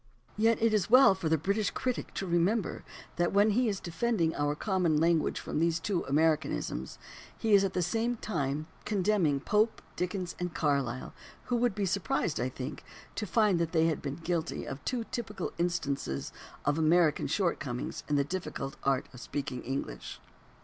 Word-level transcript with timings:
Yet 0.35 0.59
it 0.59 0.73
is 0.73 0.89
well 0.89 1.13
for 1.13 1.29
the 1.29 1.37
British 1.37 1.69
critic 1.69 2.11
to 2.15 2.25
remember 2.25 2.83
that 3.17 3.31
when 3.33 3.51
he 3.51 3.69
is 3.69 3.79
defending 3.79 4.35
our 4.35 4.55
common 4.55 4.99
language 4.99 5.39
from 5.39 5.59
these 5.59 5.79
two 5.79 6.03
Americanisms 6.05 6.97
he 7.37 7.53
is 7.53 7.63
at 7.63 7.73
the 7.73 7.83
same 7.83 8.17
time 8.17 8.65
condemning 8.83 9.39
Pope, 9.41 9.79
Dickens, 9.95 10.35
and 10.39 10.55
Carlyle, 10.55 11.13
who 11.43 11.55
would 11.55 11.75
be 11.75 11.85
surprised, 11.85 12.39
I 12.39 12.49
think, 12.49 12.83
to 13.13 13.27
find 13.27 13.59
that 13.59 13.73
they 13.73 13.85
had 13.85 14.01
been 14.01 14.15
guilty 14.15 14.65
of 14.65 14.83
two 14.85 15.03
typical 15.11 15.49
250 15.49 15.53
THE 15.53 15.53
ORIGIN 15.53 15.93
OF 15.93 15.99
CERTAIN 15.99 16.05
AMERICANISMS 16.09 16.33
instances 16.33 16.33
of 16.65 16.77
American 16.79 17.27
shortcomings 17.27 18.03
in 18.09 18.15
the 18.15 18.23
difficult 18.23 18.77
art 18.81 19.05
of 19.13 19.19
speaking 19.19 19.61
English. 19.61 20.19